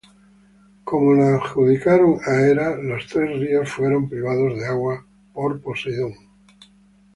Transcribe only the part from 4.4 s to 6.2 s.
de agua por Poseidón.